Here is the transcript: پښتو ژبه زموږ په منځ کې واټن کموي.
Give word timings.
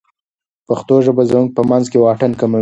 پښتو 0.67 0.95
ژبه 1.05 1.23
زموږ 1.29 1.47
په 1.57 1.61
منځ 1.69 1.85
کې 1.91 1.97
واټن 2.03 2.31
کموي. 2.39 2.59